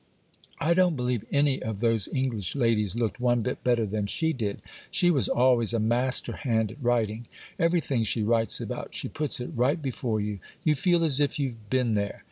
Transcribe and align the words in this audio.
I 0.59 0.73
don't 0.73 0.95
believe 0.95 1.25
any 1.31 1.61
of 1.61 1.79
those 1.79 2.07
English 2.11 2.55
ladies 2.55 2.95
looked 2.95 3.19
one 3.19 3.43
bit 3.43 3.63
better 3.63 3.85
than 3.85 4.07
she 4.07 4.33
did. 4.33 4.63
She 4.89 5.11
was 5.11 5.27
always 5.29 5.75
a 5.75 5.79
master 5.79 6.37
hand 6.37 6.71
at 6.71 6.81
writing. 6.81 7.27
Everything 7.59 8.03
she 8.03 8.23
writes 8.23 8.59
about, 8.59 8.95
she 8.95 9.07
puts 9.07 9.39
it 9.39 9.51
right 9.55 9.79
before 9.79 10.19
you. 10.19 10.39
You 10.63 10.73
feel 10.73 11.03
as 11.03 11.19
if 11.19 11.37
you'd 11.37 11.69
been 11.69 11.93
there. 11.93 12.19